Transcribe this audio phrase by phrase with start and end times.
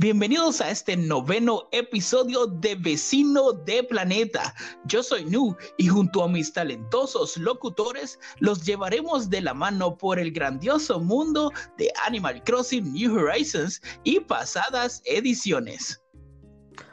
[0.00, 4.54] Bienvenidos a este noveno episodio de Vecino de Planeta.
[4.86, 10.18] Yo soy Nu y junto a mis talentosos locutores los llevaremos de la mano por
[10.18, 16.02] el grandioso mundo de Animal Crossing New Horizons y pasadas ediciones.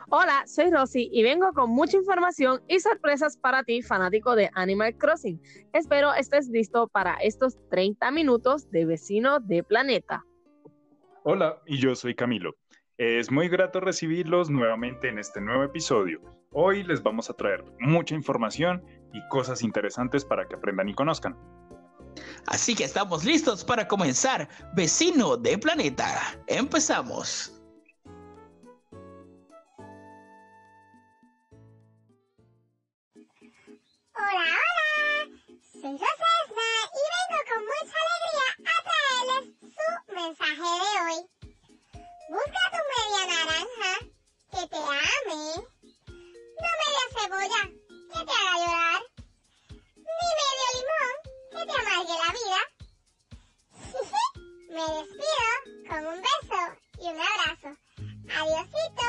[0.09, 4.97] Hola, soy Rosy y vengo con mucha información y sorpresas para ti, fanático de Animal
[4.97, 5.41] Crossing.
[5.71, 10.25] Espero estés listo para estos 30 minutos de Vecino de Planeta.
[11.23, 12.55] Hola, y yo soy Camilo.
[12.97, 16.19] Es muy grato recibirlos nuevamente en este nuevo episodio.
[16.51, 18.83] Hoy les vamos a traer mucha información
[19.13, 21.37] y cosas interesantes para que aprendan y conozcan.
[22.47, 26.07] Así que estamos listos para comenzar, vecino de planeta.
[26.47, 27.53] Empezamos.
[34.15, 35.37] Hola, hola.
[35.71, 41.36] Soy Josefna y vengo con mucha alegría a traerles su mensaje de hoy.
[42.29, 43.93] Busca tu media naranja
[44.51, 45.41] que te ame.
[46.61, 49.01] No media cebolla que te haga llorar.
[49.95, 51.15] Ni medio limón
[51.51, 52.61] que te amargue la vida.
[54.69, 55.47] Me despido
[55.87, 56.61] con un beso
[56.99, 57.69] y un abrazo.
[58.35, 59.07] Adiosito.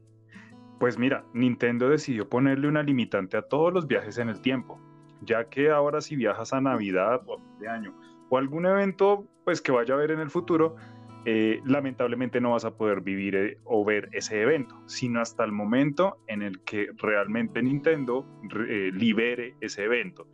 [0.79, 4.79] Pues mira, Nintendo decidió ponerle una limitante a todos los viajes en el tiempo,
[5.23, 9.73] ya que ahora si viajas a Navidad o de año o algún evento pues que
[9.73, 10.77] vaya a haber en el futuro,
[11.25, 15.53] eh, lamentablemente no vas a poder vivir eh, o ver ese evento, sino hasta el
[15.53, 18.27] momento en el que realmente Nintendo
[18.69, 20.27] eh, libere ese evento.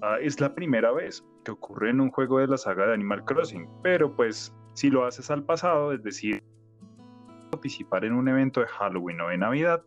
[0.00, 3.24] Ah, es la primera vez que ocurre en un juego de la saga de Animal
[3.24, 6.42] Crossing, pero pues si lo haces al pasado, es decir,
[7.50, 9.82] participar en un evento de Halloween o de Navidad,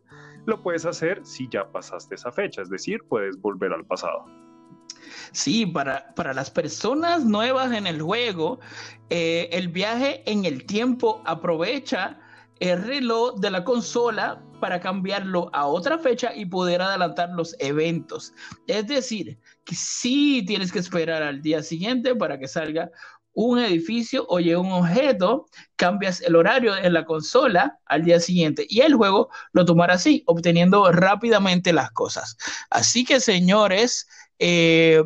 [0.46, 4.26] lo puedes hacer si ya pasaste esa fecha, es decir, puedes volver al pasado.
[5.32, 8.60] Sí, para, para las personas nuevas en el juego,
[9.10, 12.20] eh, el viaje en el tiempo aprovecha
[12.60, 18.34] el reloj de la consola para cambiarlo a otra fecha y poder adelantar los eventos.
[18.68, 19.76] Es decir, que
[20.46, 22.92] tienes que esperar al día siguiente para que salga
[23.34, 28.66] un edificio o llegue un objeto, cambias el horario en la consola al día siguiente
[28.70, 32.38] y el juego lo tomará así, obteniendo rápidamente las cosas.
[32.70, 34.08] Así que, señores,
[34.40, 35.04] eh,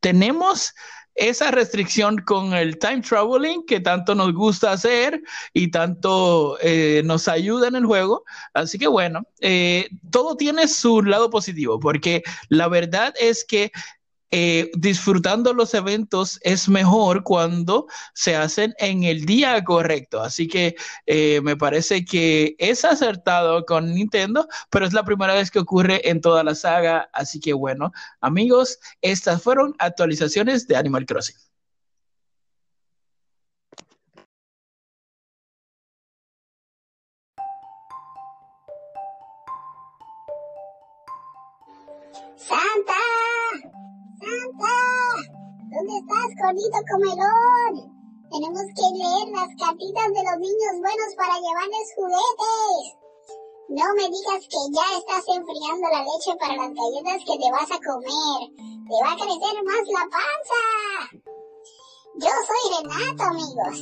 [0.00, 0.72] tenemos
[1.16, 5.22] esa restricción con el time traveling que tanto nos gusta hacer
[5.52, 8.24] y tanto eh, nos ayuda en el juego.
[8.52, 13.72] Así que bueno, eh, todo tiene su lado positivo, porque la verdad es que
[14.30, 20.20] eh, disfrutando los eventos es mejor cuando se hacen en el día correcto.
[20.20, 20.74] Así que
[21.06, 26.08] eh, me parece que es acertado con Nintendo, pero es la primera vez que ocurre
[26.08, 27.08] en toda la saga.
[27.12, 31.45] Así que bueno, amigos, estas fueron actualizaciones de Animal Crossing.
[45.86, 47.72] ¿Dónde estás, gordito comelón?
[48.26, 52.82] Tenemos que leer las cartitas de los niños buenos para llevarles juguetes.
[53.70, 57.70] No me digas que ya estás enfriando la leche para las galletas que te vas
[57.70, 58.38] a comer.
[58.82, 60.62] Te va a crecer más la panza.
[62.18, 63.76] Yo soy Renato, amigos.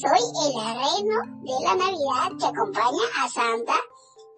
[0.00, 3.76] Soy el arreno de la Navidad que acompaña a Santa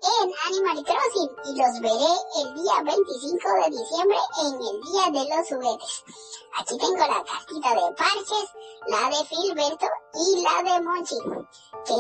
[0.03, 5.23] en Animal Crossing y los veré el día 25 de diciembre en el Día de
[5.31, 6.05] los Juguetes.
[6.59, 8.49] Aquí tengo la cartita de Parches,
[8.89, 11.17] la de Filberto y la de Monchi.
[11.87, 11.95] ¿Qué?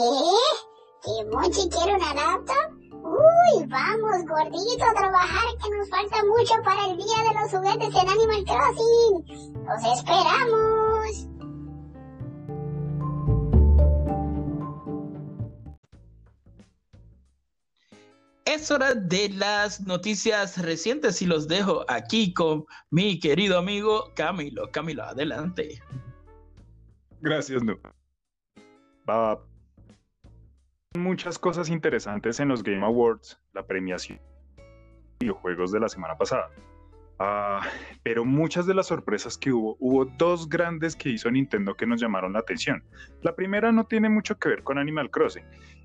[1.02, 2.82] ¿Que Monchi quiere una laptop?
[2.92, 8.02] Uy, vamos gordito a trabajar que nos falta mucho para el Día de los Juguetes
[8.02, 9.64] en Animal Crossing.
[9.64, 11.31] Los esperamos.
[18.62, 24.70] Es hora de las noticias recientes y los dejo aquí con mi querido amigo Camilo.
[24.70, 25.82] Camilo, adelante.
[27.22, 27.76] Gracias, no.
[29.10, 29.44] Va.
[30.96, 34.20] Muchas cosas interesantes en los Game Awards, la premiación
[34.56, 34.62] de
[35.18, 36.48] videojuegos de la semana pasada.
[37.24, 37.60] Ah,
[38.02, 42.00] pero muchas de las sorpresas que hubo, hubo dos grandes que hizo Nintendo que nos
[42.00, 42.82] llamaron la atención.
[43.22, 45.44] La primera no tiene mucho que ver con Animal Crossing,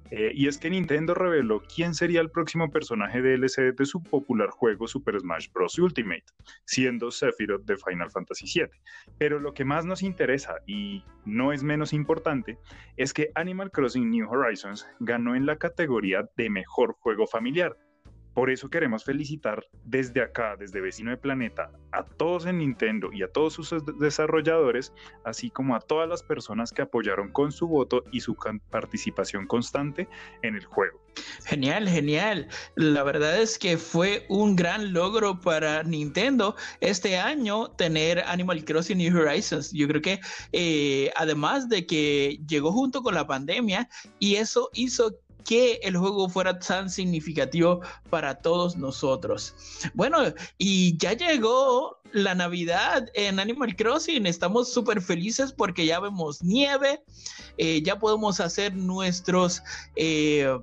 [0.09, 4.49] eh, y es que Nintendo reveló quién sería el próximo personaje DLC de su popular
[4.49, 5.77] juego Super Smash Bros.
[5.77, 6.23] Ultimate,
[6.65, 8.71] siendo Sephiroth de Final Fantasy VII.
[9.19, 12.57] Pero lo que más nos interesa, y no es menos importante,
[12.95, 17.77] es que Animal Crossing New Horizons ganó en la categoría de mejor juego familiar
[18.37, 23.23] por eso queremos felicitar desde acá, desde Vecino de Planeta, a todos en Nintendo y
[23.23, 24.93] a todos sus desarrolladores,
[25.25, 28.37] así como a todas las personas que apoyaron con su voto y su
[28.69, 30.07] participación constante
[30.43, 31.01] en el juego.
[31.45, 32.47] Genial, genial.
[32.75, 38.99] La verdad es que fue un gran logro para Nintendo este año tener Animal Crossing
[38.99, 39.71] New Horizons.
[39.71, 40.19] Yo creo que
[40.51, 43.89] eh, además de que llegó junto con la pandemia
[44.19, 47.79] y eso hizo que el juego fuera tan significativo
[48.09, 49.55] para todos nosotros.
[49.93, 50.17] Bueno,
[50.57, 54.25] y ya llegó la Navidad en Animal Crossing.
[54.25, 57.01] Estamos súper felices porque ya vemos nieve,
[57.57, 59.63] eh, ya podemos hacer nuestros...
[59.95, 60.55] Eh,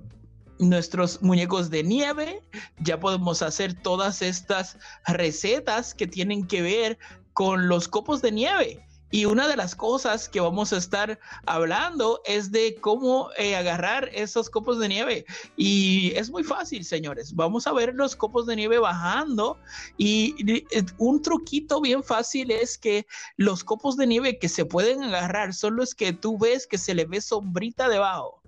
[0.57, 2.41] nuestros muñecos de nieve,
[2.79, 6.97] ya podemos hacer todas estas recetas que tienen que ver
[7.33, 8.87] con los copos de nieve.
[9.15, 14.09] Y una de las cosas que vamos a estar hablando es de cómo eh, agarrar
[14.13, 15.25] esos copos de nieve.
[15.55, 17.33] Y es muy fácil, señores.
[17.33, 19.57] Vamos a ver los copos de nieve bajando.
[19.97, 23.07] Y eh, un truquito bien fácil es que
[23.37, 26.93] los copos de nieve que se pueden agarrar son los que tú ves que se
[26.93, 28.41] le ve sombrita debajo.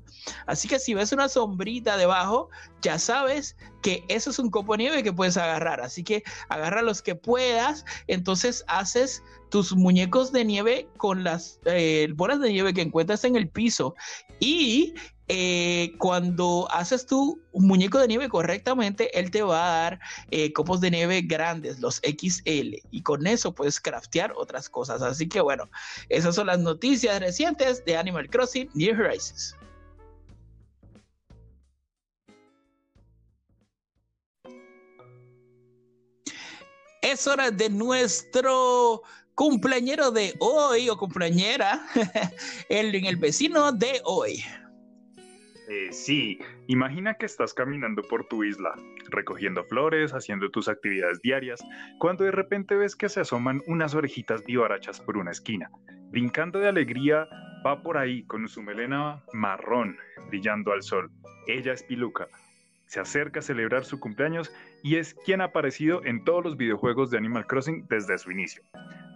[0.46, 2.50] Así que si ves una sombrita debajo,
[2.82, 5.82] ya sabes que eso es un copo de nieve que puedes agarrar.
[5.82, 7.86] Así que agarra los que puedas.
[8.08, 13.36] Entonces haces tus muñecos de nieve con las eh, bolas de nieve que encuentras en
[13.36, 13.96] el piso.
[14.40, 14.94] Y
[15.30, 20.00] eh, cuando haces tu muñeco de nieve correctamente, él te va a dar
[20.32, 25.02] eh, copos de nieve grandes, los XL, y con eso puedes craftear otras cosas.
[25.02, 25.70] Así que bueno,
[26.10, 29.56] esas son las noticias recientes de Animal Crossing New Horizons.
[37.12, 39.02] Es hora de nuestro
[39.36, 41.86] cumpleañero de hoy o cumpleañera,
[42.70, 44.44] el, el vecino de hoy.
[45.70, 48.74] Eh, sí, imagina que estás caminando por tu isla,
[49.10, 51.62] recogiendo flores, haciendo tus actividades diarias,
[52.00, 55.70] cuando de repente ves que se asoman unas orejitas vivarachas por una esquina.
[56.10, 57.28] Brincando de alegría,
[57.66, 59.98] va por ahí con su melena marrón,
[60.30, 61.12] brillando al sol.
[61.48, 62.28] Ella es Piluca,
[62.88, 64.52] se acerca a celebrar su cumpleaños
[64.84, 68.64] y es quien ha aparecido en todos los videojuegos de Animal Crossing desde su inicio.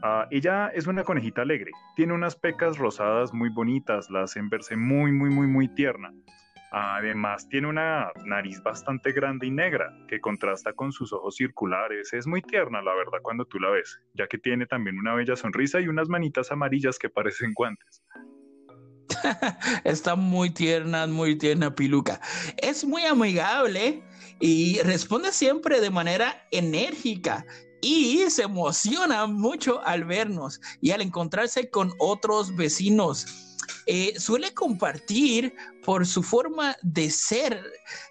[0.04, 4.76] Ah, ella es una conejita alegre, tiene unas pecas rosadas muy bonitas, la hacen verse
[4.76, 6.12] muy, muy, muy, muy tierna.
[6.74, 12.14] Además, tiene una nariz bastante grande y negra que contrasta con sus ojos circulares.
[12.14, 15.36] Es muy tierna, la verdad, cuando tú la ves, ya que tiene también una bella
[15.36, 18.02] sonrisa y unas manitas amarillas que parecen guantes.
[19.84, 22.20] Está muy tierna, muy tierna Piluca.
[22.58, 24.04] Es muy amigable
[24.40, 27.46] y responde siempre de manera enérgica
[27.82, 33.51] y se emociona mucho al vernos y al encontrarse con otros vecinos.
[33.86, 35.54] Eh, suele compartir
[35.84, 37.64] por su forma de ser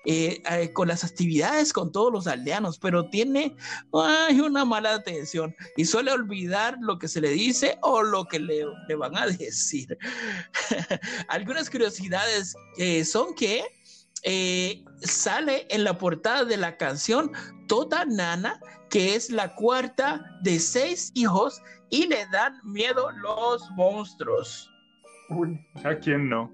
[0.05, 3.57] eh, eh, con las actividades con todos los aldeanos, pero tiene
[3.93, 8.65] una mala atención y suele olvidar lo que se le dice o lo que le,
[8.89, 9.97] le van a decir.
[11.29, 12.55] Algunas curiosidades
[13.05, 13.65] son que
[15.03, 17.33] sale en la portada de la canción
[17.69, 18.61] Toda Nana,
[18.91, 24.70] que es la cuarta de seis hijos y le dan miedo los monstruos.
[25.31, 26.53] Uy, ¿a quién no?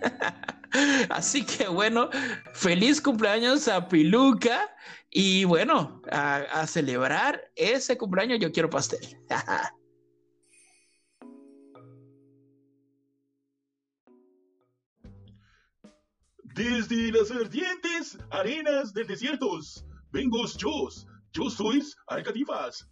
[1.10, 2.08] Así que bueno,
[2.52, 4.68] feliz cumpleaños a Piluca
[5.10, 9.00] y bueno, a, celebrar ese cumpleaños yo quiero pastel.
[16.54, 19.58] Desde las ardientes arenas del desierto,
[20.10, 20.88] vengo yo,
[21.32, 22.88] yo soy Alcatifas,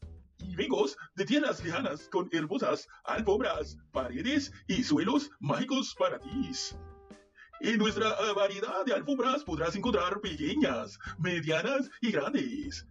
[0.57, 6.51] vengo de tierras lejanas con hermosas alfombras, paredes y suelos mágicos para ti.
[7.61, 12.87] En nuestra variedad de alfombras podrás encontrar pequeñas, medianas y grandes.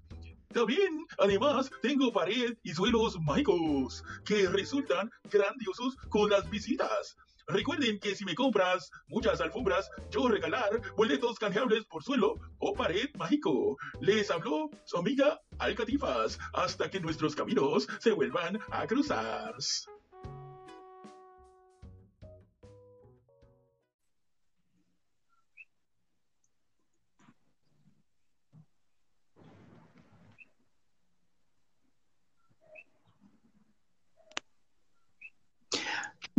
[0.49, 7.15] También, además, tengo pared y suelos mágicos que resultan grandiosos con las visitas.
[7.47, 13.09] Recuerden que si me compras muchas alfombras, yo regalar boletos canjeables por suelo o pared
[13.17, 13.77] mágico.
[14.01, 19.55] Les habló su amiga Alcatifas hasta que nuestros caminos se vuelvan a cruzar.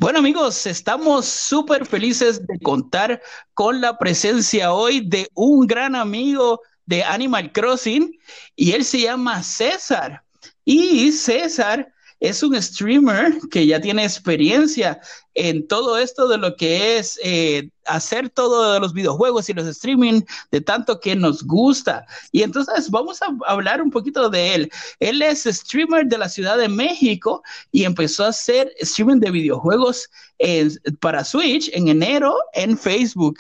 [0.01, 3.21] Bueno amigos, estamos súper felices de contar
[3.53, 8.17] con la presencia hoy de un gran amigo de Animal Crossing
[8.55, 10.23] y él se llama César.
[10.65, 15.01] Y César es un streamer que ya tiene experiencia
[15.35, 20.23] en todo esto de lo que es eh, hacer todo los videojuegos y los streaming
[20.51, 22.07] de tanto que nos gusta.
[22.33, 24.71] Y entonces vamos a hablar un poquito de él.
[24.99, 30.11] Él es streamer de la Ciudad de México y empezó a hacer streaming de videojuegos
[31.01, 33.39] para Switch en enero en Facebook.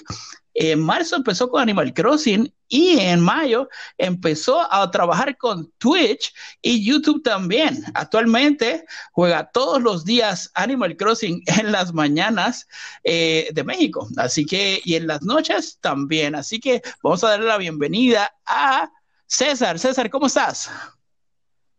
[0.61, 6.85] En marzo empezó con Animal Crossing y en mayo empezó a trabajar con Twitch y
[6.85, 7.85] YouTube también.
[7.95, 12.67] Actualmente juega todos los días Animal Crossing en las mañanas
[13.05, 14.09] eh, de México.
[14.17, 16.35] Así que, y en las noches también.
[16.35, 18.91] Así que vamos a darle la bienvenida a
[19.27, 19.79] César.
[19.79, 20.69] César, ¿cómo estás?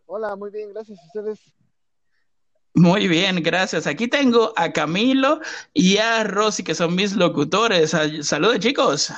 [0.05, 1.58] Hola, muy bien, gracias a ustedes.
[2.75, 3.88] Muy bien, gracias.
[3.88, 5.41] Aquí tengo a Camilo
[5.73, 7.95] y a Rosy, que son mis locutores.
[8.21, 9.11] Saludos, chicos.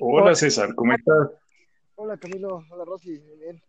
[0.00, 1.28] Hola, César, ¿cómo estás?
[1.94, 2.64] Hola, Camilo.
[2.70, 3.20] Hola, Rosy.
[3.40, 3.62] Bien.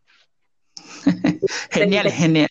[1.71, 2.49] genial, genial.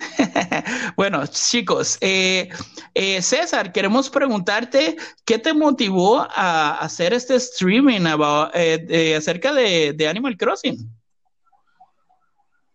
[0.96, 2.48] bueno, chicos, eh,
[2.94, 8.06] eh, César, queremos preguntarte qué te motivó a hacer este streaming
[8.54, 10.90] eh, acerca de, de Animal Crossing.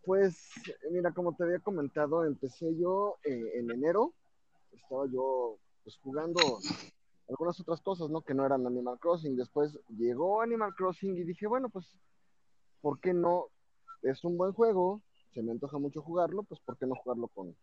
[0.04, 0.45] Pues
[0.92, 4.14] mira, como te había comentado, empecé yo eh, en enero.
[4.72, 6.60] Estaba yo pues, jugando
[7.30, 8.22] algunas otras cosas, ¿no?
[8.22, 9.36] Que no eran Animal Crossing.
[9.36, 11.86] Después llegó Animal Crossing y dije, bueno, pues,
[12.82, 13.48] ¿por qué no?
[14.02, 15.02] Es un buen juego,
[15.34, 17.56] se me antoja mucho jugarlo, pues, ¿por qué no jugarlo con,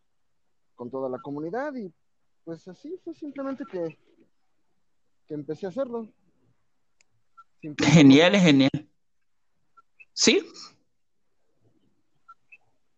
[0.75, 1.75] con toda la comunidad?
[1.75, 1.93] Y
[2.45, 3.99] pues así fue simplemente que,
[5.27, 6.09] que empecé a hacerlo.
[7.79, 8.91] Genial, genial.
[10.13, 10.45] ¿Sí?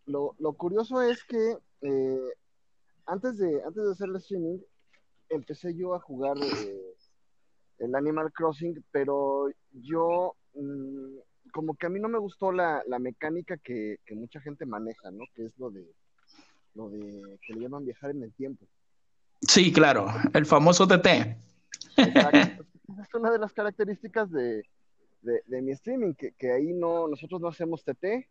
[0.07, 2.31] Lo, curioso es que eh,
[3.07, 4.59] antes, de, antes de hacer el streaming,
[5.29, 6.95] empecé yo a jugar eh,
[7.79, 11.17] el Animal Crossing, pero yo mm,
[11.53, 15.25] como que a mí no me gustó la, mecánica que, mucha gente maneja, ¿no?
[15.35, 15.87] Que es lo de
[16.75, 18.67] lo de que le llaman viajar en el tiempo.
[19.43, 21.07] Sí, claro, el famoso TT.
[21.97, 22.65] Exacto.
[23.01, 24.65] es una de las características de,
[25.49, 28.29] mi streaming, que, que, ahí no, nosotros no hacemos TT,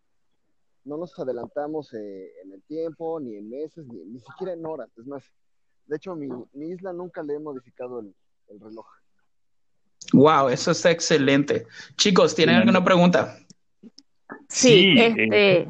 [0.85, 4.89] no nos adelantamos eh, en el tiempo, ni en meses, ni, siquiera en horas.
[4.97, 5.23] Es más,
[5.85, 8.13] de hecho, mi, mi isla nunca le he modificado el,
[8.59, 8.85] reloj.
[10.13, 11.65] Wow, eso está excelente.
[11.95, 13.37] Chicos, ¿tienen alguna pregunta?
[14.47, 15.29] Sí, este.
[15.31, 15.67] Eh,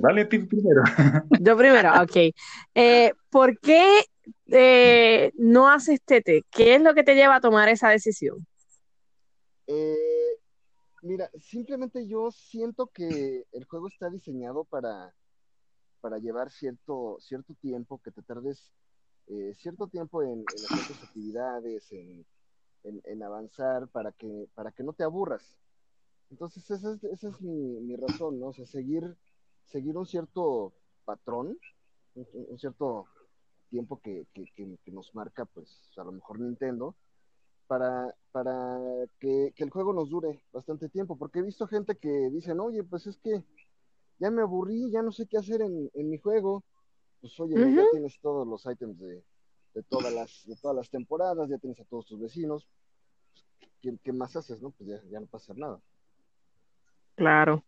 [0.00, 0.82] dale primero.
[1.40, 2.34] Yo primero, ok.
[2.74, 4.04] Eh, ¿Por qué
[5.36, 6.44] no haces tete?
[6.50, 8.46] ¿Qué es lo que te lleva a tomar esa decisión?
[9.66, 10.38] Eh,
[11.06, 15.14] Mira, simplemente yo siento que el juego está diseñado para,
[16.00, 18.72] para llevar cierto, cierto tiempo, que te tardes
[19.28, 25.04] eh, cierto tiempo en, hacer tus actividades, en, avanzar, para que, para que no te
[25.04, 25.56] aburras.
[26.30, 28.48] Entonces, esa es, esa es mi, razón, ¿no?
[28.48, 29.16] O sea, seguir,
[29.64, 30.72] seguir un cierto
[31.04, 31.56] patrón,
[32.16, 33.06] un, cierto
[33.70, 36.96] tiempo que, que, nos marca, pues, a lo mejor Nintendo,
[37.66, 38.78] para, para
[39.18, 43.06] que, el juego nos dure bastante tiempo, porque he visto gente que dicen, oye, pues
[43.06, 43.42] es que
[44.18, 46.64] ya me aburrí, ya no sé qué hacer en, mi juego.
[47.20, 49.22] Pues oye, ya tienes todos los ítems de,
[49.88, 52.66] todas las, de todas las temporadas, ya tienes a todos tus vecinos.
[53.80, 54.70] ¿Qué, más haces, no?
[54.70, 55.80] Pues ya, no pasa nada.
[57.14, 57.64] Claro.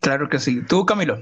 [0.00, 0.64] Claro que sí.
[0.64, 1.18] ¿Tú, Camilo?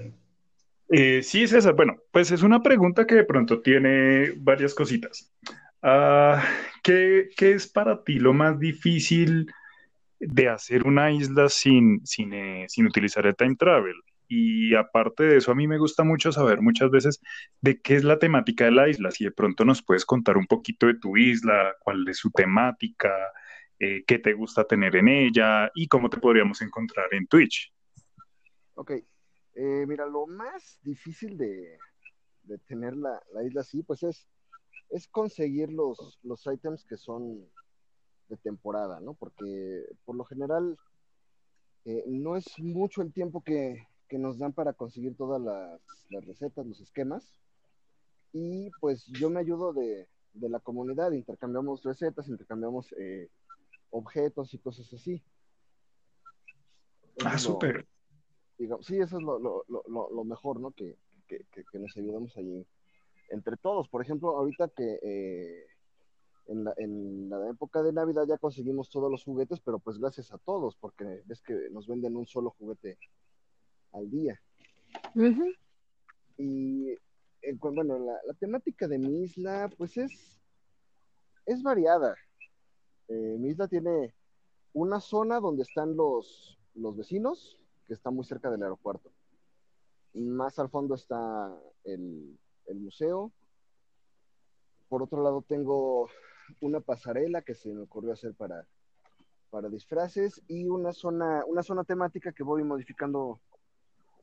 [0.89, 1.75] Eh, sí, César.
[1.75, 5.33] Bueno, pues es una pregunta que de pronto tiene varias cositas.
[5.83, 6.43] Ah,
[6.83, 9.53] ¿qué, es para ti lo más difícil
[10.19, 13.95] de hacer una isla sin, sin, eh, sin utilizar el time travel?
[14.29, 17.21] Y aparte de eso, a mí me gusta mucho saber muchas veces
[17.61, 19.11] de qué es la temática de la isla.
[19.11, 23.13] Si de pronto nos puedes contar un poquito de tu isla, cuál es su temática,
[23.79, 27.73] eh, qué te gusta tener en ella y cómo te podríamos encontrar en Twitch.
[28.75, 28.93] Ok,
[29.55, 31.79] eh, mira, lo más difícil de,
[32.67, 34.27] tener la, la, isla así, pues es
[34.91, 37.47] es conseguir los, los ítems que son
[38.29, 39.15] de temporada, ¿no?
[39.15, 40.77] Porque por lo general
[41.85, 46.81] eh, no es mucho el tiempo que, nos dan para conseguir todas las, recetas, los
[46.81, 47.41] esquemas.
[48.33, 53.29] Y pues yo me ayudo de, la comunidad, intercambiamos recetas, intercambiamos eh,
[53.91, 55.23] objetos y cosas así.
[57.25, 57.87] ah, súper.
[58.81, 60.71] Sí, eso es lo, mejor, ¿no?
[60.73, 62.67] Que, que, que nos ayudamos allí
[63.31, 63.89] entre todos.
[63.89, 65.67] Por ejemplo, ahorita que eh,
[66.47, 70.33] en, la, en, la, época de Navidad ya conseguimos todos los juguetes, pero pues gracias
[70.33, 72.99] a todos, porque ves que nos venden un solo juguete
[73.93, 74.41] al día.
[76.39, 76.95] Y
[77.61, 80.41] bueno, la, la, temática de mi isla, pues es,
[81.47, 82.15] es variada.
[83.09, 84.15] Eh, mi isla tiene
[84.73, 89.13] una zona donde están los, los vecinos, que está muy cerca del aeropuerto.
[90.15, 93.33] Más al fondo está el, el museo.
[94.89, 96.09] Por otro lado tengo
[96.61, 98.67] una pasarela que se me ocurrió hacer para,
[99.51, 103.41] para disfraces y una zona, una zona temática que voy modificando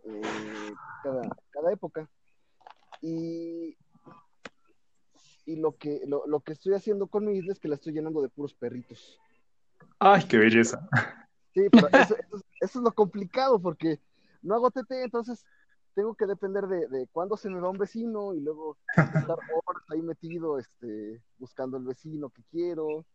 [0.06, 0.74] eh,
[1.04, 2.10] cada, cada, época.
[3.02, 3.78] Y,
[5.46, 7.94] y lo, que, lo, lo, que estoy haciendo con mi isla es que la estoy
[7.94, 9.20] llenando de puros perritos.
[10.00, 10.88] ¡Ay, qué belleza!
[11.54, 14.00] Sí, pero eso, eso, eso es lo complicado porque
[14.42, 15.46] no hago TT, entonces
[15.94, 19.84] tengo que depender de, de cuándo se me va un vecino y luego estar horas
[19.90, 23.06] ahí metido este, buscando el vecino que quiero.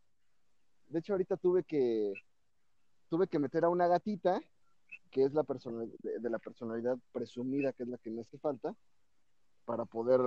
[0.87, 2.13] De hecho, ahorita tuve que
[3.09, 4.39] tuve que meter a una gatita,
[5.09, 8.37] que es la persona de, de, la personalidad presumida, que es la que me hace
[8.37, 8.75] falta,
[9.65, 10.21] para poder,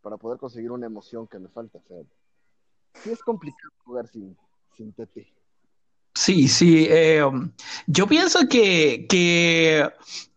[0.00, 1.78] para poder conseguir una emoción que me falta.
[1.78, 2.02] O sea,
[3.02, 4.36] sí es complicado jugar sin,
[4.76, 5.26] sin TT.
[6.14, 6.86] Sí, sí.
[6.88, 7.22] Eh,
[7.86, 9.88] yo pienso que, que,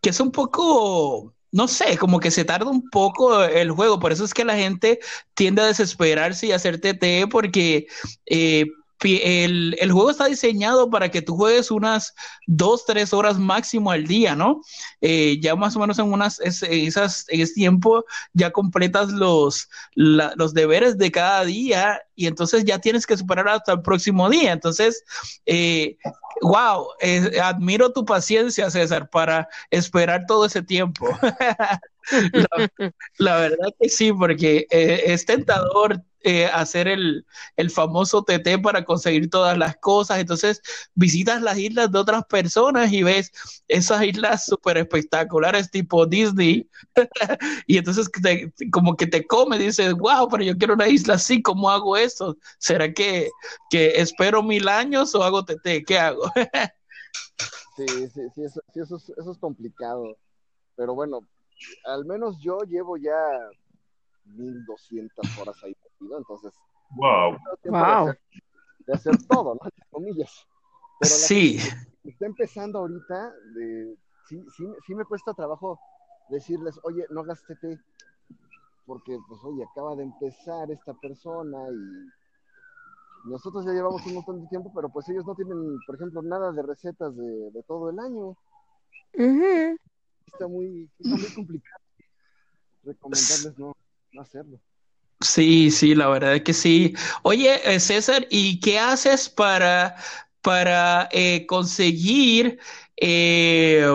[0.02, 4.12] que es un poco no sé, como que se tarda un poco el juego, por
[4.12, 5.00] eso es que la gente
[5.34, 7.88] tiende a desesperarse y hacer TT porque
[8.26, 8.66] eh,
[9.04, 12.14] el, el, juego está diseñado para que tú juegues unas
[12.46, 14.62] dos, tres horas máximo al día, ¿no?
[15.02, 19.70] Eh, ya más o menos en unas, es, esas, en ese tiempo ya completas los,
[19.96, 24.52] los deberes de cada día y entonces ya tienes que superar hasta el próximo día.
[24.52, 25.04] Entonces,
[25.46, 25.98] eh,
[26.42, 31.08] wow, eh, admiro tu paciencia, César, para esperar todo ese tiempo.
[33.18, 37.26] la, verdad que sí, porque eh, es tentador eh, hacer el,
[37.58, 40.20] el, famoso TT para conseguir todas las cosas.
[40.20, 40.62] Entonces
[40.94, 43.32] visitas las islas de otras personas y ves
[43.68, 46.70] esas islas súper espectaculares tipo Disney.
[47.66, 51.42] y entonces te, como que te come, dices, wow, pero yo quiero una isla así,
[51.42, 52.38] ¿cómo hago eso?
[52.60, 53.32] ¿Será que,
[53.72, 55.84] que espero mil años o hago TT?
[55.88, 56.32] ¿Qué hago?
[57.78, 60.18] sí, sí, sí, eso, sí eso, es, eso es complicado.
[60.76, 61.28] Pero bueno,
[61.86, 63.16] al menos yo llevo ya
[64.26, 66.54] 1200 horas ahí metido, entonces.
[66.92, 67.38] Wow.
[67.66, 68.06] wow.
[68.06, 68.22] De, hacer,
[68.88, 69.62] de hacer, todo, ¿no?
[69.64, 70.48] Entre comillas.
[71.00, 71.58] Pero sí.
[72.04, 73.96] está empezando ahorita, de,
[74.28, 75.80] sí, sí, sí me cuesta trabajo
[76.30, 77.80] decirles, oye, no hagas TT,
[78.86, 84.48] porque, pues, oye, acaba de empezar esta persona y nosotros ya llevamos un montón de
[84.48, 88.00] tiempo, pero pues ellos no tienen, por ejemplo, nada de recetas de, de todo el
[88.00, 88.30] año.
[88.30, 88.38] Uh
[89.14, 89.78] -huh.
[90.28, 91.82] Está muy, está muy complicado
[92.84, 93.76] recomendarles no,
[94.12, 94.60] no hacerlo.
[95.22, 96.96] Sí, sí, la verdad es que sí.
[97.24, 99.96] Oye, César, ¿y qué haces para,
[100.42, 102.60] para eh, conseguir
[102.98, 103.86] eh,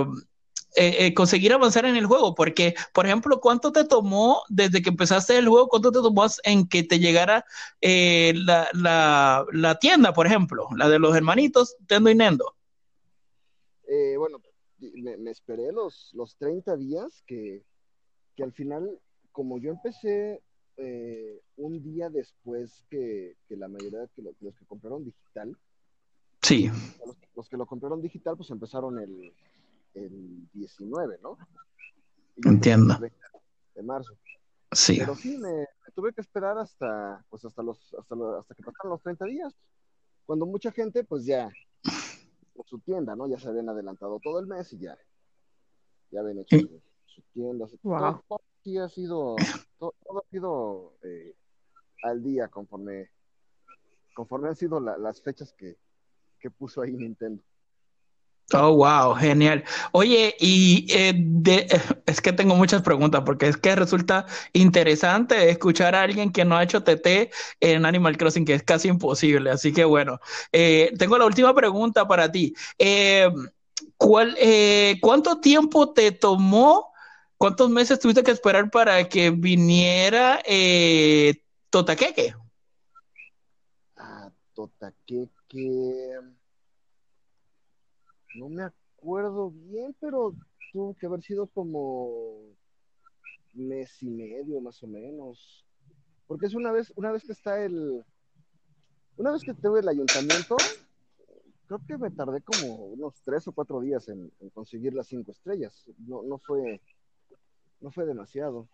[0.76, 2.34] eh, conseguir avanzar en el juego?
[2.36, 5.68] Porque, por ejemplo, ¿cuánto te tomó desde que empezaste el juego?
[5.68, 7.44] ¿Cuánto te tomó en que te llegara
[7.80, 12.54] la, la, la, tienda, por ejemplo, la de los hermanitos Tendo y Nendo?
[14.16, 14.38] bueno,
[14.78, 17.64] me, me, esperé los, los 30 días que,
[18.34, 19.00] que al final
[19.32, 20.42] como yo empecé
[20.78, 25.56] eh, un día después que, que la mayoría de los, los, que compraron digital,
[26.42, 26.68] sí.
[27.04, 29.32] Los, los, que lo compraron digital, pues empezaron el,
[29.94, 31.38] el 19, ¿no?
[32.44, 32.98] Entiendo.
[33.74, 34.14] De marzo.
[34.72, 34.96] Sí.
[34.98, 38.62] Pero sí, me, me, tuve que esperar hasta, pues hasta los, hasta, los, hasta que
[38.62, 39.54] pasaron los 30 días,
[40.26, 41.50] cuando mucha gente, pues ya,
[42.64, 43.26] su tienda, ¿no?
[43.26, 44.96] Ya se habían adelantado todo el mes y ya,
[46.10, 47.66] ya habían hecho su, su tienda.
[47.82, 48.22] Wow.
[48.28, 49.36] Todo, sí ha sido,
[49.78, 51.34] todo, todo ha sido eh,
[52.02, 53.10] al día conforme,
[54.14, 55.76] conforme han sido la, las fechas que,
[56.38, 57.42] que, puso ahí Nintendo.
[58.52, 59.64] Oh, wow, genial.
[59.90, 61.66] Oye, y eh,
[62.06, 66.56] es que tengo muchas preguntas porque es que resulta interesante escuchar a alguien que no
[66.56, 67.30] ha hecho TT
[67.60, 69.50] en Animal Crossing, que es casi imposible.
[69.50, 70.20] Así que bueno,
[70.52, 72.54] eh, tengo la última pregunta para ti.
[72.78, 73.28] Eh,
[73.96, 74.36] ¿cuál,
[75.00, 76.92] ¿Cuánto tiempo te tomó?
[77.38, 82.34] ¿Cuántos meses tuviste que esperar para que viniera eh, Totaqueque?
[83.96, 86.35] Ah, Totaqueque.
[88.36, 90.34] No me acuerdo bien, pero
[90.72, 92.36] tuvo que haber sido como
[93.54, 95.64] mes y medio más o menos.
[96.26, 98.04] Porque es una vez, una vez que está el.
[99.16, 100.56] Una vez que tuve el ayuntamiento,
[101.66, 105.32] creo que me tardé como unos tres o cuatro días en, en conseguir las cinco
[105.32, 105.84] estrellas.
[105.98, 106.80] No, no fue
[107.80, 108.68] no fue demasiado.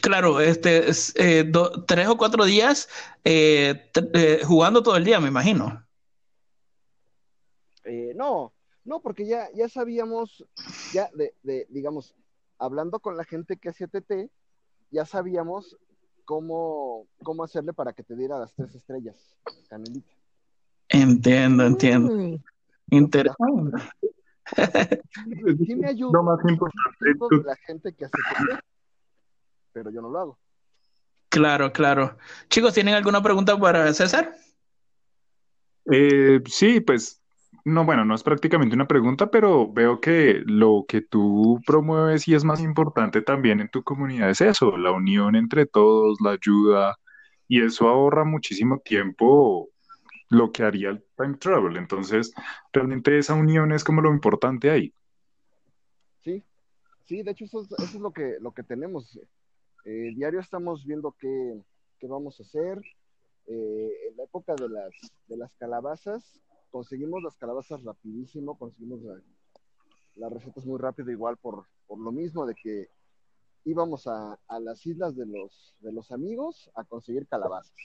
[0.00, 2.88] Claro, este, eh, do, tres o cuatro días
[3.24, 5.84] eh, eh, jugando todo el día, me imagino.
[7.84, 8.52] Eh, no,
[8.84, 10.44] no, porque ya, ya sabíamos,
[10.92, 12.14] ya de, de, digamos,
[12.58, 14.30] hablando con la gente que hacía TT,
[14.90, 15.76] ya sabíamos
[16.24, 19.16] cómo, cómo hacerle para que te diera las tres estrellas,
[19.68, 20.12] Canelita.
[20.88, 22.14] Entiendo, entiendo.
[22.14, 22.36] Mm,
[22.90, 23.82] Interesante.
[25.66, 28.60] Sí me ayuda Lo más importante la gente que hace café,
[29.72, 30.38] pero yo no lo hago.
[31.30, 32.18] Claro, claro.
[32.48, 34.34] Chicos, ¿tienen alguna pregunta para César?
[35.90, 37.21] Eh, sí, pues,
[37.64, 42.34] no, bueno, no es prácticamente una pregunta, pero veo que lo que tú promueves y
[42.34, 46.96] es más importante también en tu comunidad es eso, la unión entre todos, la ayuda,
[47.46, 49.70] y eso ahorra muchísimo tiempo,
[50.28, 51.76] lo que haría el time travel.
[51.76, 52.32] Entonces,
[52.72, 54.92] realmente esa unión es como lo importante ahí.
[56.22, 56.42] Sí,
[57.04, 59.18] sí, de hecho eso es, lo que, lo que tenemos.
[59.84, 61.60] Eh, diario estamos viendo qué,
[61.98, 62.80] qué vamos a hacer.
[63.46, 64.92] Eh, en la época de las,
[65.26, 66.40] de las calabazas,
[66.72, 69.20] conseguimos las calabazas rapidísimo, conseguimos la-
[70.16, 72.90] las recetas muy rápido, igual por, por lo mismo de que
[73.64, 77.76] íbamos a, a las islas de los, de los amigos a conseguir calabazas.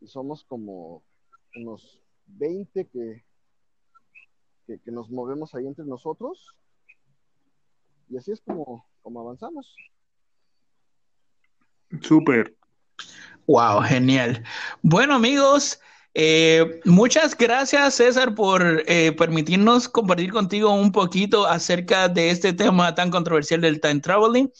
[0.00, 1.02] Y somos como
[1.54, 3.24] unos 20 que,
[4.66, 6.54] que, que nos movemos ahí entre nosotros.
[8.08, 9.74] Y así es como, como avanzamos.
[12.02, 12.56] Súper.
[13.46, 14.44] Wow, genial.
[14.82, 15.80] Bueno, amigos,
[16.18, 22.94] eh, muchas gracias, César, por eh, permitirnos compartir contigo un poquito acerca de este tema
[22.94, 24.50] tan controversial del time traveling.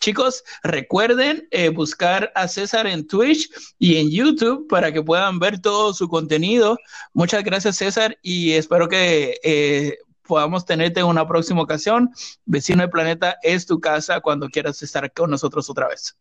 [0.00, 3.48] Chicos, recuerden eh, buscar a César en Twitch
[3.78, 6.78] y en YouTube para que puedan ver todo su contenido.
[7.12, 12.10] Muchas gracias, César, y espero que eh, podamos tenerte en una próxima ocasión.
[12.44, 16.16] Vecino del Planeta es tu casa cuando quieras estar con nosotros otra vez.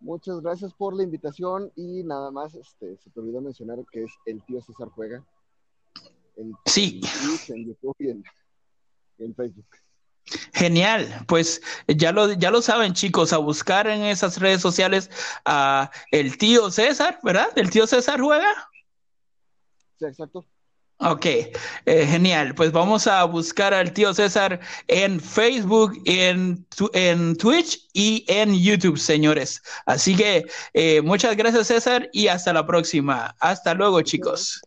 [0.00, 4.12] Muchas gracias por la invitación y nada más, este, se te olvidó mencionar que es
[4.26, 5.24] el tío César Juega.
[6.36, 7.00] En, Sí.
[7.48, 8.24] en YouTube y en,
[9.18, 9.66] en Facebook.
[10.52, 15.10] Genial, pues ya lo, ya lo saben chicos, a buscar en esas redes sociales
[15.44, 17.48] a el tío César, ¿verdad?
[17.56, 18.48] ¿El tío César juega?
[19.98, 20.46] Sí, exacto.
[21.00, 21.52] Ok, eh,
[22.06, 22.54] genial.
[22.56, 24.58] Pues vamos a buscar al tío César
[24.88, 29.62] en Facebook, en, tu- en Twitch y en YouTube, señores.
[29.86, 33.36] Así que eh, muchas gracias César y hasta la próxima.
[33.38, 34.60] Hasta luego chicos.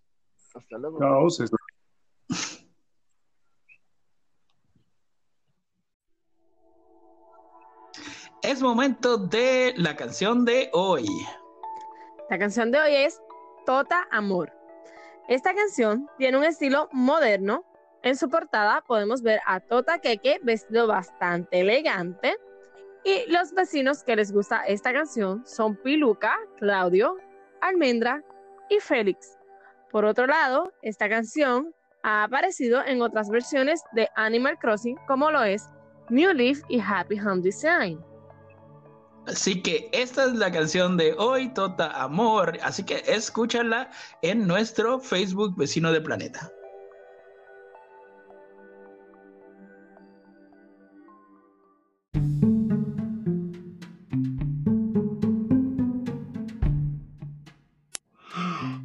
[0.55, 0.99] Hasta luego.
[0.99, 1.59] Chao, César.
[8.41, 11.05] Es momento de la canción de hoy.
[12.29, 13.21] La canción de hoy es
[13.65, 14.51] Tota Amor.
[15.31, 17.63] Esta canción tiene un estilo moderno.
[18.03, 22.35] En su portada podemos ver a Tota Keke vestido bastante elegante.
[23.05, 27.15] Y los vecinos que les gusta esta canción son Piluca, Claudio,
[27.61, 28.21] Almendra
[28.69, 29.37] y Félix.
[29.89, 35.43] Por otro lado, esta canción ha aparecido en otras versiones de Animal Crossing como lo
[35.43, 35.65] es
[36.09, 38.10] New Leaf y Happy Home Design.
[39.27, 42.57] Así que esta es la canción de hoy, Tota Amor.
[42.63, 43.89] Así que escúchala
[44.21, 46.51] en nuestro Facebook Vecino de Planeta.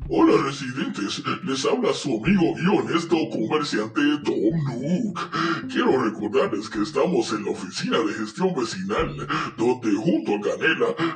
[0.08, 5.20] Hola residentes, les habla su amigo y honesto comerciante Tom Nook.
[5.68, 11.15] Quiero recordarles que estamos en la oficina de gestión vecinal, donde junto Canela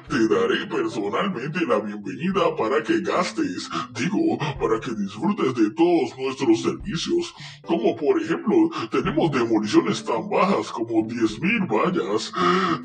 [1.20, 7.34] personalmente la bienvenida para que gastes, digo, para que disfrutes de todos nuestros servicios,
[7.66, 12.32] como por ejemplo tenemos demoliciones tan bajas como 10.000 vallas,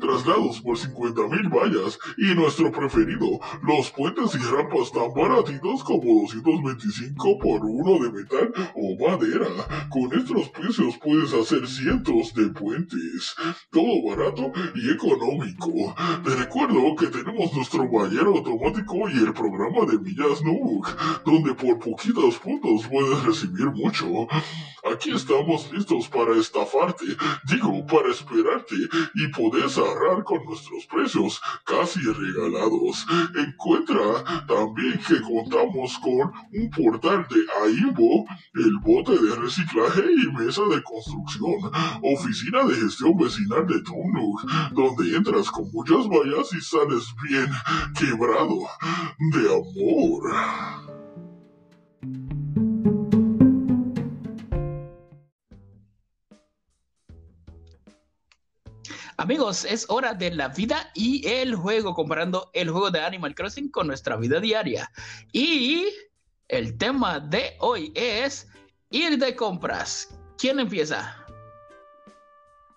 [0.00, 7.38] traslados por 50.000 vallas y nuestro preferido, los puentes y rampas tan baratitos como 225
[7.38, 9.46] por uno de metal o madera.
[9.88, 13.34] Con estos precios puedes hacer cientos de puentes.
[13.70, 15.94] Todo barato y económico.
[16.24, 17.86] Te recuerdo que tenemos nuestro
[18.26, 20.88] automático y el programa de millas Nook,
[21.24, 24.26] donde por poquitos puntos puedes recibir mucho.
[24.92, 27.04] Aquí estamos listos para estafarte,
[27.44, 28.76] digo, para esperarte
[29.14, 33.04] y podés ahorrar con nuestros precios casi regalados.
[33.34, 40.62] Encuentra también que contamos con un portal de AIMBO, el bote de reciclaje y mesa
[40.70, 41.70] de construcción,
[42.02, 47.48] oficina de gestión vecinal de Tunuk, donde entras con muchas vallas y sales bien
[47.98, 48.60] quebrado
[49.32, 50.95] de amor.
[59.26, 63.72] Amigos, es hora de la vida y el juego, comparando el juego de Animal Crossing
[63.72, 64.88] con nuestra vida diaria.
[65.32, 65.86] Y
[66.46, 68.48] el tema de hoy es
[68.90, 70.16] ir de compras.
[70.38, 71.26] ¿Quién empieza?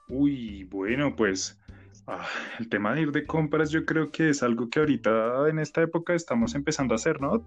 [0.08, 1.60] Uy, bueno, pues
[2.12, 2.26] Ah,
[2.58, 5.84] el tema de ir de compras yo creo que es algo que ahorita en esta
[5.84, 7.44] época estamos empezando a hacer, ¿no?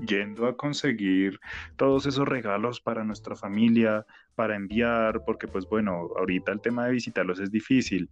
[0.00, 1.40] Yendo a conseguir
[1.76, 4.04] todos esos regalos para nuestra familia,
[4.34, 8.10] para enviar, porque pues bueno, ahorita el tema de visitarlos es difícil.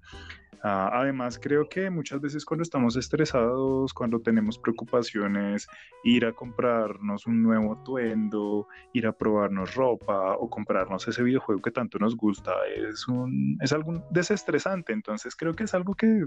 [0.66, 5.68] Ah, además, creo que muchas veces cuando estamos estresados, cuando tenemos preocupaciones,
[6.05, 11.70] ir a comprarnos un nuevo atuendo, ir a probarnos ropa o comprarnos ese videojuego que
[11.70, 14.94] tanto nos gusta, es, un, es algo desestresante.
[14.94, 16.25] Entonces, creo que es algo que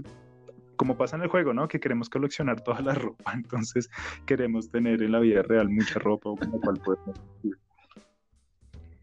[0.78, 1.68] como pasa en el juego, ¿no?
[1.68, 3.90] Que queremos coleccionar toda la ropa, entonces
[4.24, 7.20] queremos tener en la vida real mucha ropa o como cual podemos.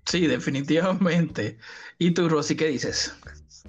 [0.06, 1.58] Sí, definitivamente.
[2.00, 3.16] ¿Y tú, Rosy, qué dices?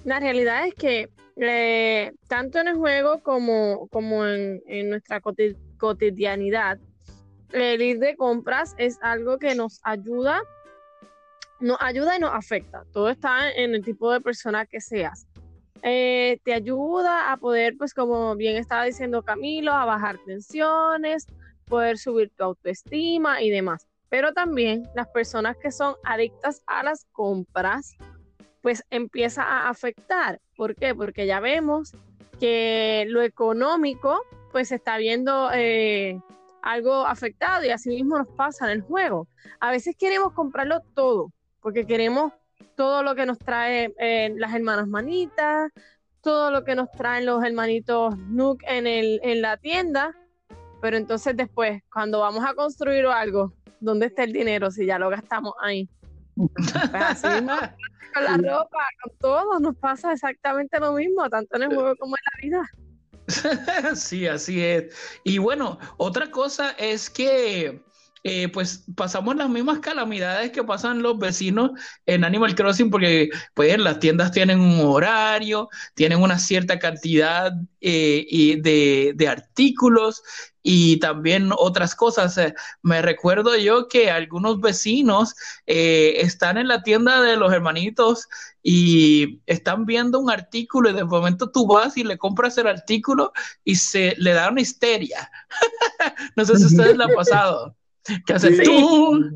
[0.05, 5.21] La realidad es que eh, tanto en el juego como, como en, nuestra
[5.77, 6.79] cotidianidad,
[7.51, 10.41] el ir de compras es algo que nos ayuda,
[11.59, 12.83] nos ayuda y nos afecta.
[12.93, 15.27] Todo está en el tipo de persona que seas.
[15.83, 21.27] Eh, te ayuda a poder, pues como bien estaba diciendo Camilo, a bajar tensiones,
[21.65, 23.87] poder subir tu autoestima y demás.
[24.09, 27.95] Pero también las personas que son adictas a las compras,
[28.61, 30.39] pues empieza a afectar.
[30.55, 30.95] ¿Por qué?
[30.95, 31.93] Porque ya vemos
[32.39, 36.19] que lo económico pues está viendo eh,
[36.61, 39.27] algo afectado y así mismo nos pasa en el juego.
[39.59, 42.33] A veces queremos comprarlo todo, porque queremos
[42.75, 45.71] todo lo que nos trae eh, las hermanas manitas,
[46.21, 50.15] todo lo que nos traen los hermanitos Nook en, el, en la tienda,
[50.81, 55.09] pero entonces después, cuando vamos a construir algo, ¿dónde está el dinero si ya lo
[55.09, 55.89] gastamos ahí?
[56.35, 57.27] Pues así
[58.13, 62.15] con la ropa, con todo, nos pasa exactamente lo mismo, tanto en el juego como
[62.15, 62.69] en la vida.
[63.95, 64.95] Sí, así es.
[65.25, 67.83] Y bueno, otra cosa es que
[68.29, 71.71] eh, pues pasamos las mismas calamidades que pasan los vecinos
[72.05, 78.59] en Animal Crossing porque pues las tiendas tienen un horario, tienen una cierta cantidad eh,
[78.61, 80.21] de, de, artículos
[80.61, 82.37] y también otras cosas.
[82.37, 85.33] Eh, me recuerdo yo que algunos vecinos
[85.65, 88.27] están en la tienda de los hermanitos
[88.61, 93.31] y están viendo un artículo y de momento tú vas y le compras el artículo
[93.63, 95.31] y se le da una histeria.
[96.35, 97.77] no sé si a ustedes le ha pasado.
[98.25, 99.29] ¿Qué haces tú?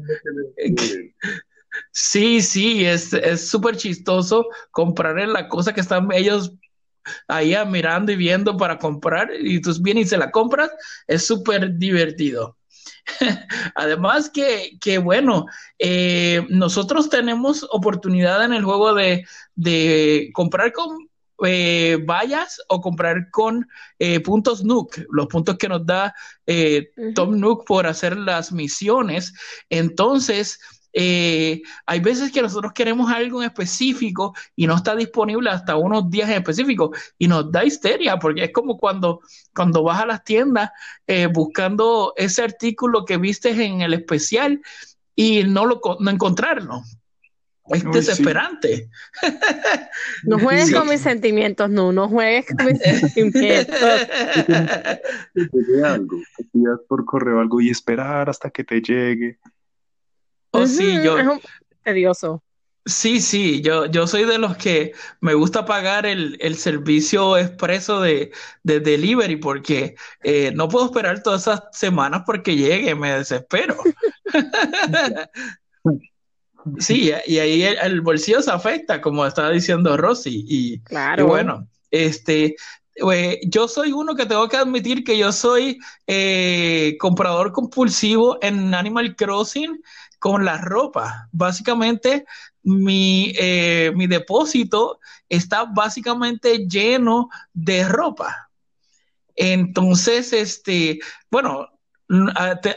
[1.92, 3.12] Sí, sí, es
[3.50, 6.54] súper chistoso comprar la cosa que están ellos
[7.28, 10.72] ahí mirando y viendo para comprar y tú vienes y se la compras,
[11.08, 12.58] es súper divertido.
[13.76, 15.46] Además que, que bueno,
[15.80, 21.10] eh, nosotros tenemos oportunidad en el juego de, de comprar con
[21.46, 23.68] eh, vayas o comprar con
[24.00, 26.14] eh, puntos Nook, los puntos que nos da
[26.46, 29.34] eh, Tom Nook por hacer las misiones.
[29.70, 30.60] Entonces,
[30.94, 36.30] hay veces que nosotros queremos algo en específico y no está disponible hasta unos días
[36.30, 39.22] en específico y nos da histeria porque es como cuando,
[39.56, 40.70] cuando vas a las tiendas
[41.34, 44.62] buscando ese artículo que viste en el especial
[45.16, 46.84] y no, lo, no encontrarlo.
[47.70, 48.90] Es desesperante.
[50.24, 52.80] No juegues con mis sentimientos, no, no juegues con mis
[53.14, 53.78] sentimientos.
[55.34, 59.40] Que algo, que pidas por correo algo y esperar hasta que te llegue.
[60.52, 61.18] Oh, sí, yo.
[61.18, 61.42] Es un
[61.84, 62.44] tedioso.
[62.86, 68.02] Sí, sí, yo, yo soy de los que me gusta pagar el, el servicio expreso
[68.02, 68.32] de,
[68.64, 73.78] de delivery porque eh, no puedo esperar todas esas semanas porque llegue, me desespero.
[76.80, 80.46] Sí, y ahí el, bolsillo se afecta, como estaba diciendo Rosy.
[80.48, 81.28] Y, claro.
[81.28, 82.56] bueno, este,
[82.96, 88.74] eh, yo soy uno que tengo que admitir que yo soy eh, comprador compulsivo en
[88.74, 89.82] Animal Crossing
[90.20, 91.28] con la ropa.
[91.32, 92.26] Básicamente,
[92.64, 98.50] mi, eh, mi depósito está básicamente lleno de ropa.
[99.36, 101.00] Entonces, este,
[101.32, 101.70] bueno,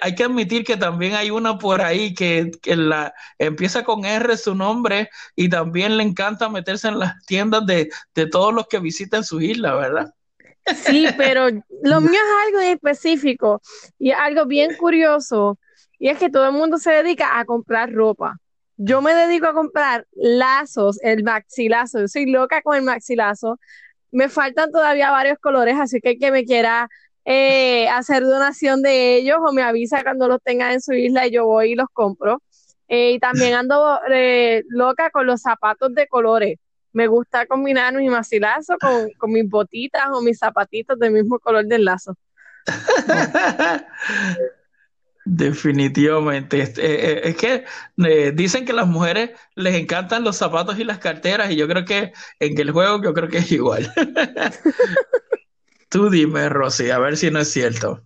[0.01, 4.55] hay que admitir que también hay una por ahí que, la, empieza con R su
[4.55, 7.90] nombre y también le encanta meterse en las tiendas de,
[8.31, 10.14] todos los que visitan su isla, ¿verdad?
[10.77, 13.61] Sí, pero lo mío es algo específico
[13.99, 15.59] y algo bien curioso
[15.99, 18.38] y es que todo el mundo se dedica a comprar ropa.
[18.77, 22.01] Yo me dedico a comprar lazos, el maxilazo.
[22.01, 23.59] Yo soy loca con el maxilazo.
[24.11, 26.88] Me faltan todavía varios colores, así que que me quiera
[27.25, 31.33] eh, hacer donación de ellos o me avisa cuando los tenga en su isla y
[31.33, 32.43] yo voy y los compro.
[32.89, 36.59] Eh, y también ando eh, loca con los zapatos de colores.
[36.93, 41.65] Me gusta combinar mi macilazo con, con mis botitas o mis zapatitos del mismo color
[41.67, 42.15] del lazo.
[45.25, 46.61] Definitivamente.
[46.61, 47.65] Es, eh, es que
[48.05, 51.67] eh, dicen que a las mujeres les encantan los zapatos y las carteras y yo
[51.67, 53.93] creo que en el juego yo creo que es igual.
[55.95, 58.03] Tú dime, Rosy, a ver si no es cierto.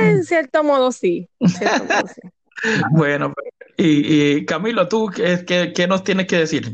[0.00, 1.28] en cierto modo sí.
[1.40, 2.20] en cierto modo, sí.
[2.92, 3.34] Bueno,
[3.76, 6.72] y, y Camilo, ¿tú qué, qué- qué nos tienes que decir?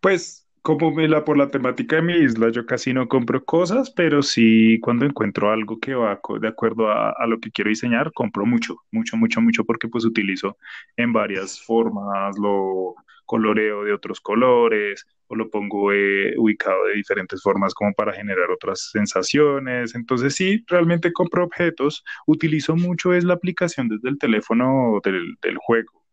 [0.00, 3.90] Pues como me la, por la temática de mi isla, yo casi no compro cosas,
[3.90, 8.10] pero sí cuando encuentro algo que va de acuerdo a, a lo que quiero diseñar,
[8.14, 10.56] compro mucho, mucho, mucho, mucho, porque pues utilizo
[10.96, 17.42] en varias formas, lo coloreo de otros colores o lo pongo eh, ubicado de diferentes
[17.42, 19.94] formas como para generar otras sensaciones.
[19.94, 25.58] Entonces sí, realmente compro objetos, utilizo mucho es la aplicación desde el teléfono del, del
[25.58, 26.04] juego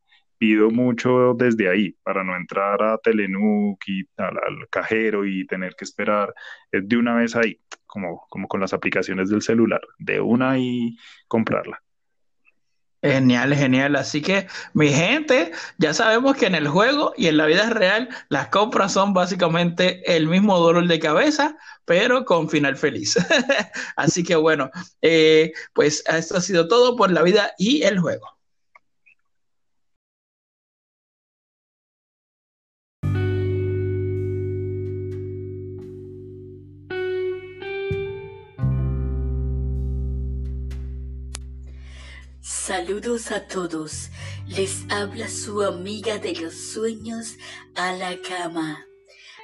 [0.42, 5.76] pido mucho desde ahí para no entrar a Telenook y al, al cajero y tener
[5.76, 6.34] que esperar
[6.72, 10.98] eh, de una vez ahí, como, como con las aplicaciones del celular, de una y
[11.28, 11.84] comprarla.
[13.04, 13.96] Genial, genial.
[13.96, 18.10] Así que, mi gente, ya sabemos que en el juego y en la vida real
[18.30, 23.16] las compras son básicamente el mismo dolor de cabeza, pero con final feliz.
[23.96, 24.70] Así que bueno,
[25.02, 28.41] eh, pues esto ha sido todo por la vida y el juego.
[42.44, 44.10] Saludos a todos.
[44.48, 47.36] Les habla su amiga de los sueños
[47.76, 48.84] a la cama.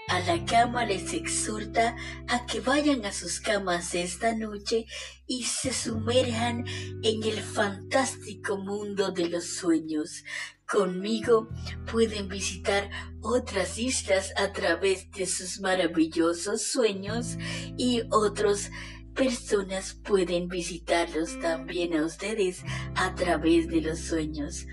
[0.07, 1.95] A la cama les exhorta
[2.27, 4.87] a que vayan a sus camas esta noche
[5.27, 6.65] y se sumerjan
[7.03, 10.23] en el fantástico mundo de los sueños.
[10.67, 11.49] Conmigo
[11.91, 12.89] pueden visitar
[13.21, 17.37] otras islas a través de sus maravillosos sueños
[17.77, 18.71] y otros
[19.17, 22.63] personas pueden visitarlos también a ustedes
[22.95, 24.65] a través de los sueños.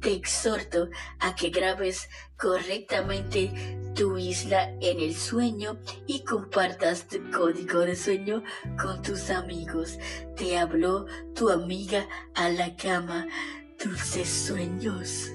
[0.00, 2.08] Te exhorto a que grabes
[2.38, 3.50] correctamente
[3.96, 8.44] tu isla en el sueño y compartas tu código de sueño
[8.80, 9.98] con tus amigos.
[10.36, 13.26] Te habló tu amiga a la cama.
[13.82, 15.32] Dulces sueños.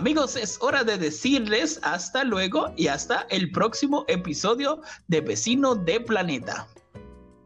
[0.00, 6.00] Amigos, es hora de decirles hasta luego y hasta el próximo episodio de Vecino de
[6.00, 6.66] Planeta.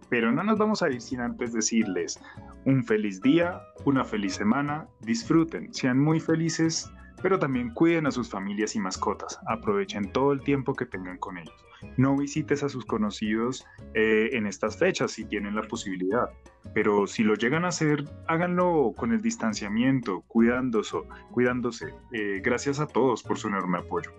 [0.09, 2.21] Pero no nos vamos a ir sin antes decirles
[2.65, 6.89] un feliz día, una feliz semana, disfruten, sean muy felices,
[7.25, 11.39] pero también cuiden a sus familias y mascotas, aprovechen todo el tiempo que tengan con
[11.39, 11.55] ellos.
[11.97, 16.29] No visites a sus conocidos eh, en estas fechas si tienen la posibilidad,
[16.75, 20.99] pero si lo llegan a hacer, háganlo con el distanciamiento, cuidándose,
[21.31, 21.95] cuidándose.
[22.13, 24.13] Eh, gracias a todos por su enorme apoyo.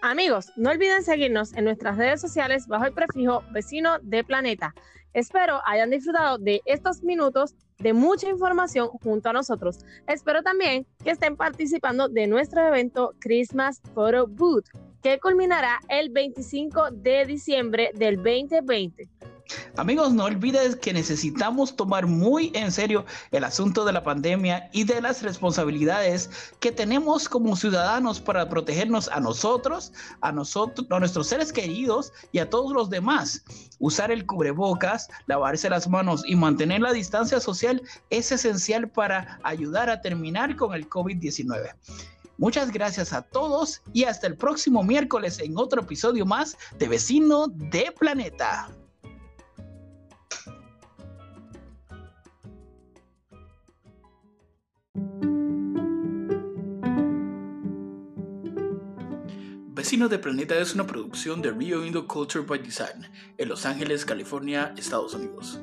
[0.00, 4.74] Amigos, no olviden seguirnos en nuestras redes sociales bajo el prefijo vecino de planeta.
[5.12, 9.78] Espero hayan disfrutado de estos minutos de mucha información junto a nosotros.
[10.06, 14.66] Espero también que estén participando de nuestro evento Christmas Photo Booth,
[15.02, 19.08] que culminará el 25 de diciembre del 2020.
[19.76, 24.84] Amigos, no olvides que necesitamos tomar muy en serio el asunto de la pandemia y
[24.84, 31.28] de las responsabilidades que tenemos como ciudadanos para protegernos a nosotros, a nosotros, a nuestros
[31.28, 33.44] seres queridos y a todos los demás.
[33.78, 39.90] Usar el cubrebocas, lavarse las manos y mantener la distancia social es esencial para ayudar
[39.90, 41.74] a terminar con el COVID-19.
[42.40, 47.48] Muchas gracias a todos y hasta el próximo miércoles en otro episodio más de Vecino
[47.48, 48.70] de Planeta.
[59.80, 64.04] Vecino de Planeta es una producción de Rio Indo Culture by Design en Los Ángeles,
[64.04, 65.58] California, Estados Unidos.